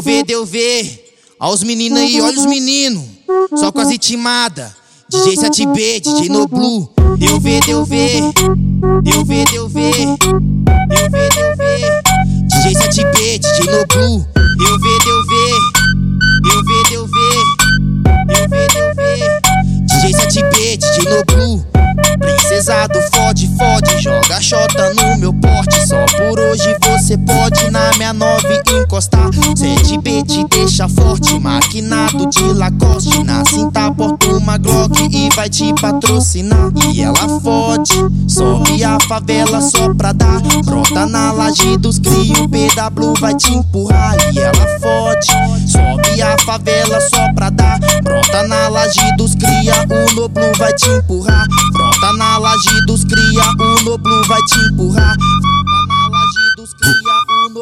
[0.00, 1.14] Deu ver, deu ver.
[1.38, 3.04] Ó os meninos aí, olha os meninos.
[3.54, 4.70] Só com as ritmadas.
[5.10, 6.88] DJ 7B, DJ no Blue.
[7.18, 8.22] Deu ver, deu ver.
[9.02, 9.92] Deu ver, deu ver.
[9.92, 12.02] Deu ver, deu ver.
[12.48, 14.26] DJ 7B, DJ no Blue.
[14.34, 15.60] Deu ver, deu ver.
[16.44, 17.60] Deu ver, deu ver.
[18.26, 19.40] Deu ver, deu ver.
[19.84, 21.70] DJ 7B, DJ no Blue.
[22.18, 25.86] Princesado fode, fode, joga xota no meu porte.
[25.86, 28.39] Só por hoje você pode na minha nove
[29.00, 29.30] encostar.
[29.30, 33.24] 7B te deixa forte, maquinado de Lacoste.
[33.24, 36.70] Na cinta porta uma Glock e vai te patrocinar.
[36.92, 37.94] E ela fode,
[38.28, 40.40] sobe a favela só pra dar.
[40.64, 44.16] Brota na laje dos cria, o PW vai te empurrar.
[44.32, 45.26] E ela fode,
[45.70, 47.78] sobe a favela só pra dar.
[48.02, 51.46] Brota na laje dos cria, o Noblu vai te empurrar.
[51.72, 55.16] Brota na laje dos cria, o Noblu vai te empurrar.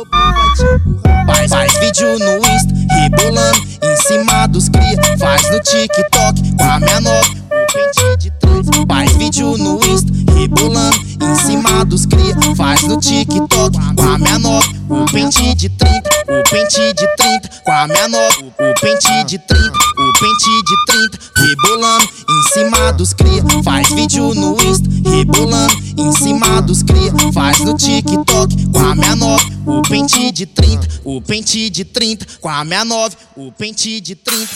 [0.05, 1.49] Vai.
[1.49, 4.97] Faz, vídeo no Insta, rebolando em cima dos cria.
[5.19, 8.67] Faz no TikTok com a minha nova, o pente de trans.
[8.87, 12.35] Faz vídeo no Insta, rebolando em cima dos cria.
[12.57, 17.51] Faz no TikTok com a minha nova, o pente de 30, o pente de 30.
[17.65, 21.19] Com a minha nova, o pente de 30, o pente de 30.
[21.37, 23.43] Rebolando em cima dos cria.
[23.63, 27.13] Faz vídeo no Insta, rebolando em cima dos cria.
[27.33, 32.27] Faz no TikTok com a minha nova, o pente de 30, o pente de 30.
[32.41, 34.49] Com a minha nova, o pente de 30.